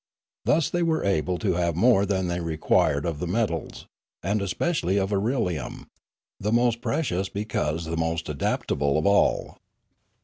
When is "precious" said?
6.81-7.29